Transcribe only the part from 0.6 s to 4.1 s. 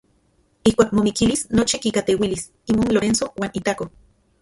Ijkuak momikilis nochi kikajteuilis imon Lorenzo uan itako.